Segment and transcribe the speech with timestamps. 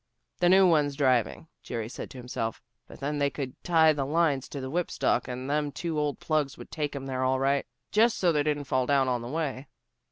[0.39, 2.59] "The new one's driving," Jerry said to himself.
[2.87, 6.19] "But then, they could tie the lines to the whip stock and them two old
[6.19, 9.27] plugs would take 'em there all right, just so they didn't fall down on the
[9.27, 9.67] way."